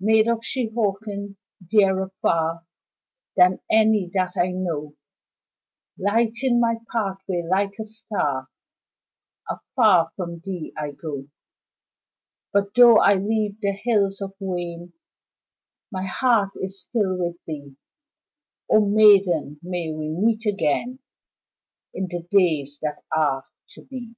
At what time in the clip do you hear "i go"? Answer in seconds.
10.76-11.28